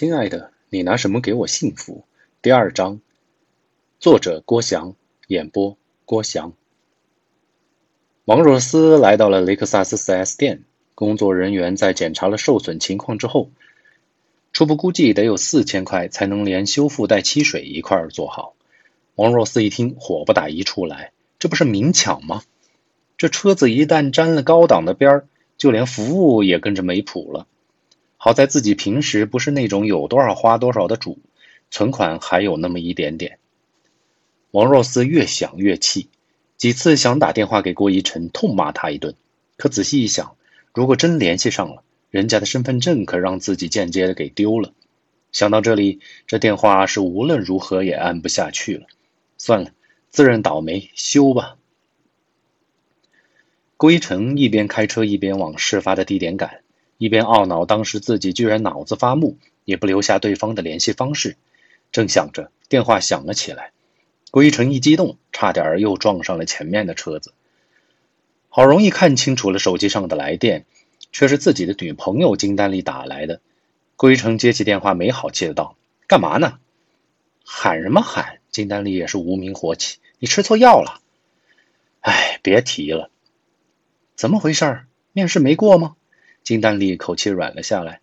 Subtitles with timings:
[0.00, 2.04] 亲爱的，你拿什么给我幸福？
[2.40, 3.02] 第二章，
[3.98, 4.94] 作者郭翔，
[5.26, 5.76] 演播
[6.06, 6.54] 郭翔。
[8.24, 10.62] 王若思来到了雷克萨斯 4S 店，
[10.94, 13.50] 工作人员在检查了受损情况之后，
[14.54, 18.54] 初步估计得有四千块才能连修复带漆水一块儿做好。
[19.16, 22.42] 王若思一听，火不打一处来，这不是明抢吗？
[23.18, 25.26] 这车子一旦沾了高档的边儿，
[25.58, 27.46] 就连服务也跟着没谱了。
[28.22, 31.18] 好在自己平时不是那种有多少花多少的主，
[31.70, 33.38] 存款还有那么一点点。
[34.50, 36.10] 王若思越想越气，
[36.58, 39.14] 几次想打电话给郭一晨痛骂他一顿，
[39.56, 40.36] 可仔细一想，
[40.74, 44.74] 如果真联系上了，人家的身份证可让自己间接的给丢了。
[45.32, 48.86] 想到这里，这电话是无论如何也按不下去了。
[49.38, 49.70] 算了，
[50.10, 51.56] 自认倒霉，修吧。
[53.78, 56.60] 郭一晨一边开车一边往事发的地点赶。
[57.00, 61.38] 一边懊恼当时自己居然脑子发木，也不留下对方的联系方式，
[61.92, 63.72] 正想着，电话响了起来。
[64.30, 67.32] 郭一成一激动，差点又撞上了前面的车子。
[68.50, 70.66] 好容易看清楚了手机上的来电，
[71.10, 73.40] 却是自己的女朋友金丹丽打来的。
[73.96, 75.76] 郭一成接起电话，没好气的道
[76.06, 76.58] ：“干嘛呢？
[77.46, 81.00] 喊什么喊？”金丹丽也是无名火起：“你吃错药了？”
[82.04, 83.08] 哎，别提了，
[84.16, 84.82] 怎么回事？
[85.14, 85.96] 面试没过吗？
[86.42, 88.00] 金丹丽口气软了下来，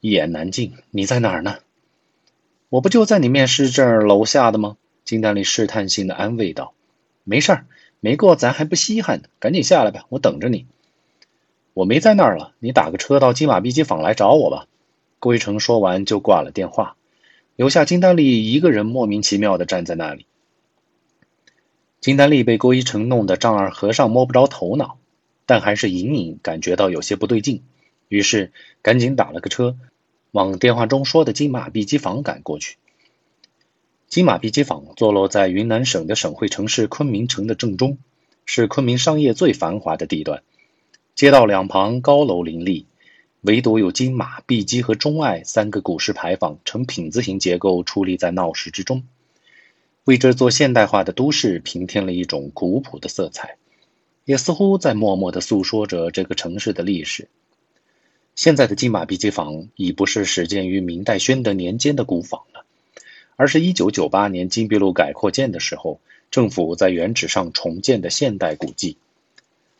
[0.00, 0.74] 一言难尽。
[0.90, 1.58] 你在哪儿呢？
[2.68, 4.76] 我不就在你面试这儿楼下的吗？
[5.04, 6.74] 金丹丽试探性的安慰道
[7.24, 7.66] ：“没事儿，
[8.00, 9.28] 没过咱还不稀罕呢。
[9.38, 10.66] 赶紧下来吧，我等着你。”
[11.72, 14.66] 我没在那儿了，你打个车到金马碧鸡坊来找我吧。
[15.18, 16.96] 郭一成说完就挂了电话，
[17.56, 20.26] 留下金丹丽一个人莫名其妙的站在那里。
[22.00, 24.98] 金丹丽被郭一成弄得丈二和尚摸不着头脑。
[25.48, 27.62] 但还是隐隐感觉到有些不对劲，
[28.08, 29.78] 于是赶紧打了个车，
[30.30, 32.76] 往电话中说的金马碧鸡坊赶过去。
[34.08, 37.96] 金马碧鸡坊坐落在云南省的省会城市昆明城的正中，
[38.44, 40.42] 是昆明商业最繁华的地段。
[41.14, 42.84] 街道两旁高楼林立，
[43.40, 49.04] 唯独有金马、碧鸡和钟爱三个古式牌坊呈品字形结构矗立在闹市之中，
[50.04, 53.56] 为这座现代化的都市平添了一种古朴的色彩。
[54.28, 57.28] 也似乎在默默地诉说着这个城市的历史。
[58.34, 62.66] 现在的金马碧鸡坊已不是始建于明代宣德年间的古坊了，
[63.36, 65.98] 而是一九九八年金碧路改扩建的时候，
[66.30, 68.98] 政府在原址上重建的现代古迹。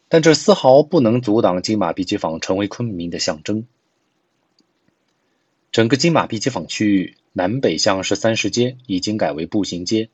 [0.08, 3.66] 但这丝毫不能阻挡金马碧鸡坊成为昆明的象征。
[5.72, 10.08] 整个金马碧鸡坊区域南北向是三十街，已经改为步行街；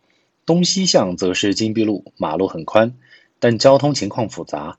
[0.45, 2.97] 东西向则是金碧路，马路很宽。
[3.45, 4.79] 但交通情况复杂，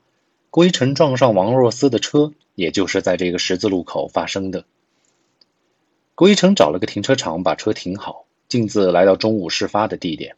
[0.49, 4.65] 郭一晨撞上王若思的车，也就是在这个十字路口发生的。
[6.15, 10.35] 郭一成找了个停车场把车停好，径自来到中午事发的地点，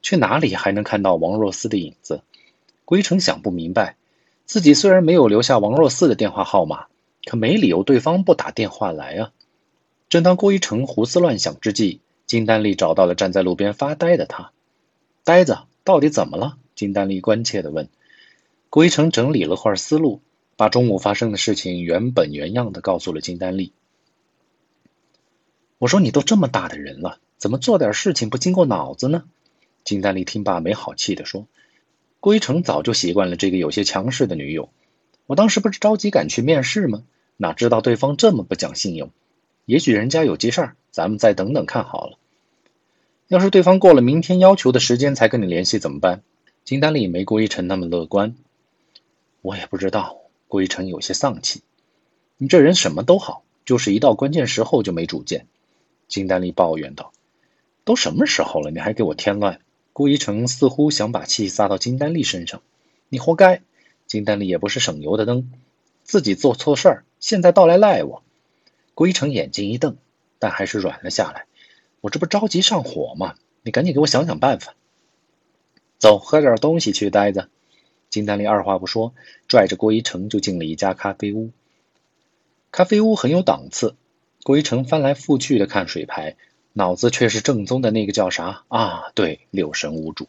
[0.00, 2.22] 去哪里还能看到王若思的影子？
[2.86, 3.96] 郭一成想不明白，
[4.46, 6.86] 自己虽然没有留下王若思的电话号码，
[7.26, 9.30] 可没理由对方不打电话来啊。
[10.08, 14.52] 正当郭一成胡思乱想之际，金丹丽找到了站在路边发呆的他。
[15.22, 16.56] 呆子，到底怎么了？
[16.78, 17.88] 金丹丽关切地问
[18.70, 20.22] ：“郭一成整理了会儿思路，
[20.54, 23.72] 把中午发生的事情原本原样的告诉了金丹丽。
[25.78, 29.24] 我说：‘你都这么大的人了，怎么做点事情不经过脑子呢？’
[29.82, 31.48] 金丹丽听罢没好气地说
[32.20, 34.68] ：‘郭一成早就习惯了这个有些强势的女友，
[35.26, 37.02] 我当时不是着急赶去面试吗？
[37.38, 39.10] 哪知道对方这么不讲信用。
[39.64, 42.18] 也许人家有急事儿，咱们再等等看好了。
[43.26, 46.22] 要是对方过了明天要求的时间才跟你联系怎么办？’”
[46.68, 48.34] 金丹丽没郭一成那么乐观，
[49.40, 50.18] 我也不知道。
[50.48, 51.62] 郭一成有些丧气。
[52.36, 55.46] 你这人什么都好，就是一到关键时候就没主见。
[56.08, 57.14] 金丹丽抱怨道
[57.86, 59.62] ：“都什么时候了，你还给我添乱？”
[59.94, 62.60] 郭一成似乎想把气撒到金丹丽身上。
[63.08, 63.62] 你活该！
[64.06, 65.50] 金丹丽也不是省油的灯，
[66.02, 68.22] 自己做错事儿，现在倒来赖我。
[68.94, 69.96] 郭一成眼睛一瞪，
[70.38, 71.46] 但还是软了下来。
[72.02, 73.36] 我这不着急上火吗？
[73.62, 74.74] 你赶紧给我想想办法。
[75.98, 77.10] 走，喝点东西去。
[77.10, 77.48] 呆子，
[78.08, 79.14] 金丹丽二话不说，
[79.48, 81.50] 拽着郭一成就进了一家咖啡屋。
[82.70, 83.96] 咖啡屋很有档次。
[84.44, 86.36] 郭一成翻来覆去的看水牌，
[86.72, 89.10] 脑子却是正宗的那个叫啥啊？
[89.14, 90.28] 对，六神无主。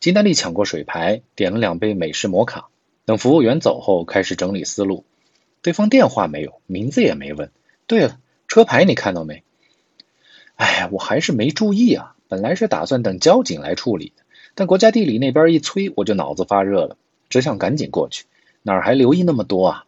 [0.00, 2.68] 金丹丽抢过水牌，点了两杯美式摩卡。
[3.06, 5.04] 等服务员走后，开始整理思路。
[5.62, 7.50] 对方电话没有，名字也没问。
[7.86, 9.42] 对了，车牌你看到没？
[10.56, 12.14] 哎，我还是没注意啊。
[12.28, 14.23] 本来是打算等交警来处理的。
[14.54, 16.96] 但国家地理那边一催，我就脑子发热了，
[17.28, 18.24] 只想赶紧过去，
[18.62, 19.84] 哪儿还留意那么多啊？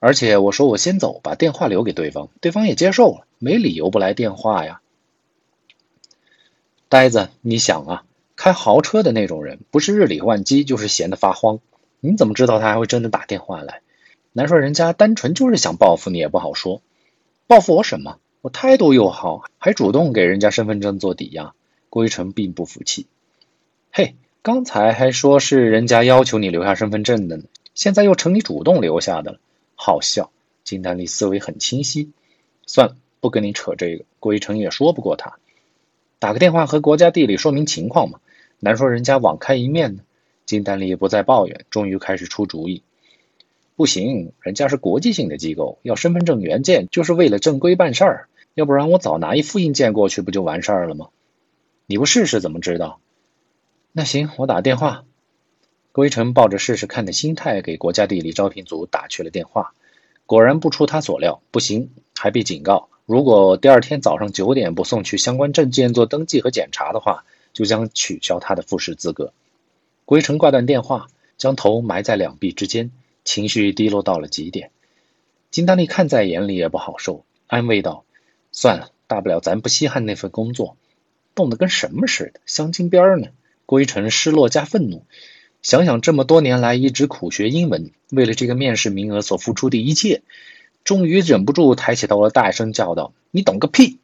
[0.00, 3.26] 而且我说我先走，把电话留给对方，对方也接受了。
[3.38, 4.80] 没理由不来电话呀。
[6.88, 8.04] 呆子，你想啊，
[8.36, 11.60] 开豪车的那种人，不是日理万机，就是闲得发慌。
[12.00, 13.82] 你怎么知道他还会真的打电话来？
[14.32, 16.80] 难说人家单纯就是想报复你也不好说。
[17.46, 18.18] 报复我什么？
[18.40, 21.54] 我态度又好，还主动给人家身份证做抵押。
[21.90, 23.06] 郭一成并不服气。
[24.00, 27.42] 嘿，刚才还说是人家要求你留下身份证的呢，
[27.74, 29.40] 现在又成你主动留下的了，
[29.74, 30.30] 好笑。
[30.62, 32.12] 金丹丽思维很清晰。
[32.64, 34.04] 算了，不跟你扯这个。
[34.20, 35.38] 郭一成也说不过他。
[36.20, 38.20] 打个电话和国家地理说明情况嘛，
[38.60, 40.02] 难说人家网开一面呢。
[40.46, 42.84] 金丹丽不再抱怨，终于开始出主意。
[43.74, 51.08] 不行，人家是国际性的机构，要身份证原件就是为了正规办事儿，要不然我早拿一复印件过去不就完事儿了吗？
[51.86, 53.00] 你不试试怎么知道？
[53.92, 55.04] 那行，我打电话。
[55.92, 59.72] 郭一成抱着试试看的心态给国家地理招聘组打去了电话，
[60.26, 62.88] 果然不出他所料，不行，还被警告。
[63.06, 69.32] 如果第二天早上九点不送去相关证件做登记和检查的话，就将取消他的复试资格。
[70.04, 72.92] 归成挂断电话，将头埋在两臂之间，
[73.24, 74.70] 情绪低落到了极点。
[75.50, 78.04] 金丹丽看在眼里也不好受，安慰道
[78.52, 80.76] ：“算了，大不了咱不稀罕那份工作，
[81.34, 83.28] 冻得跟什么似的，镶金边呢。”
[83.68, 85.04] 归成失落加愤怒，
[85.60, 90.22] 想想这么多年来一直苦学英文，为了这个面试名额所付出的一切。
[90.84, 93.98] 终于忍不住抬起头来，大声叫道：“你懂个屁！”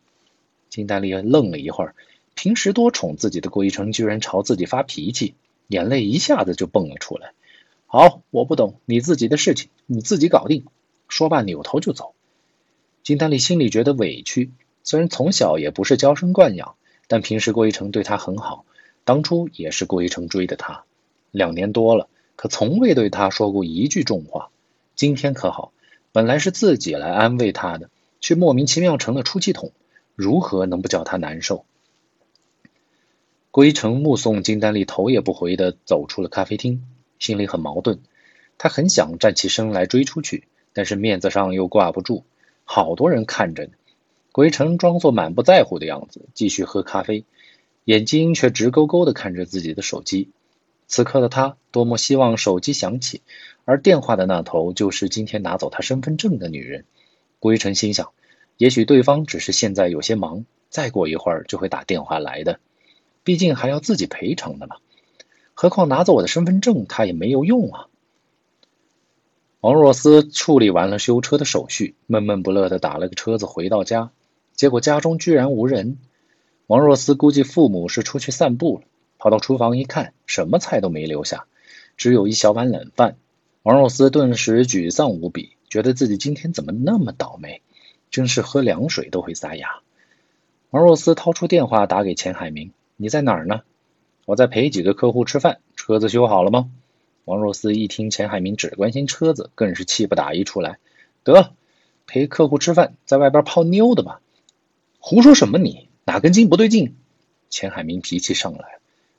[0.68, 1.94] 金丹丽愣了一会儿，
[2.34, 5.34] 平时多宠自己的郭一成居然朝自己发脾气，
[5.68, 7.32] 眼泪一下子就蹦了出来。
[7.88, 10.66] “好，我不懂，你自己的事情你自己搞定。”
[11.08, 12.12] 说罢，扭头就走。
[13.02, 14.50] 金丹丽心里觉得委屈，
[14.82, 16.74] 虽然从小也不是娇生惯养，
[17.08, 18.66] 但平时郭一成对她很好，
[19.04, 20.84] 当初也是郭一成追的她，
[21.30, 24.50] 两年多了，可从未对她说过一句重话。
[24.96, 25.72] 今天可好？
[26.12, 27.90] 本来是自己来安慰他的，
[28.20, 29.72] 却莫名其妙成了出气筒，
[30.14, 31.64] 如何能不叫他难受？
[33.50, 36.86] 郭一成目送金丹丽头也不回的走出了咖啡厅，
[37.18, 37.98] 心里很矛盾。
[38.58, 42.22] 他很想站起身来追出去，但是面子上又挂不住，
[42.64, 43.72] 好多人看着呢。
[44.30, 47.24] 郭一成装作满不在乎的样子，继续喝咖啡，
[47.84, 50.30] 眼睛却直勾勾的看着自己的手机。
[50.86, 53.22] 此刻的他多么希望手机响起。
[53.64, 56.84] 而电话的那头就是今天拿走他身份证的女人。
[57.38, 58.12] 郭一成心想，
[58.58, 62.60] 也许对方只是现在有些忙，再过一会儿就会打电话来的。
[63.22, 64.76] 毕竟还要自己赔偿的嘛。
[65.54, 67.86] 何况拿走我的身份证，他也没有用啊。
[69.60, 74.10] 王若思处理完了修车的手续，闷闷不乐的打了个车子回到家，
[74.54, 75.96] 结果家中居然无人。
[76.66, 78.84] 王若思估计父母是出去散步了，
[79.18, 81.44] 跑到厨房一看，什么菜都没留下，
[81.96, 83.16] 只有一小碗冷饭。
[83.62, 87.60] 王若思顿时沮丧无比，觉得自己今天怎么那么倒霉，
[88.10, 89.80] 真是喝凉水都会撒牙。
[90.70, 93.60] 王若思掏出电话打给钱海明：“你在哪儿呢？
[94.24, 95.60] 我在陪几个客户吃饭。
[95.76, 96.70] 车子修好了吗？”
[97.26, 100.78] 王若思一听钱海明只关心车子，更是气不打一处来
[101.24, 101.52] ：“得，
[102.06, 104.20] 陪客户吃饭，在外边泡妞的吧？
[104.98, 105.58] 胡说什么？
[105.58, 106.96] 你哪根筋不对劲？”
[107.50, 108.78] 钱海明脾气上来：“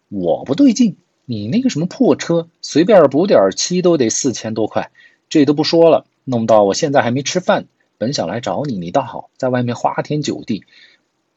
[0.10, 0.98] 我不对劲。”
[1.28, 4.92] 你那个什么破车，随便补点漆都得四千多块，
[5.28, 7.66] 这都不说了，弄到我现在还没吃饭。
[7.98, 10.66] 本想来找你，你倒好，在外面花天酒地。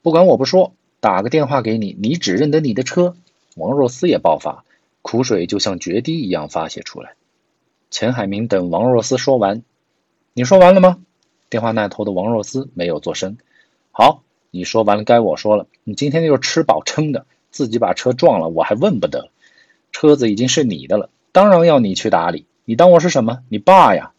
[0.03, 3.17] 不管我不说，打个电话给你，你只认得你的车。
[3.57, 4.63] 王若思也爆发，
[5.01, 7.15] 苦水就像决堤一样发泄出来。
[7.91, 9.63] 钱海明等王若思说完，
[10.35, 10.99] 你说完了吗？
[11.49, 13.39] 电话那头的王若思没有作声。
[13.91, 15.67] 好，你说完了，该我说了。
[15.85, 19.31] 你今天就是吃饱撑的，自己把车撞了，我还问不得。
[19.93, 22.47] 车子已经是你的了，当然要你去打理。
[22.65, 23.41] 你当我是什么？
[23.49, 24.13] 你爸呀？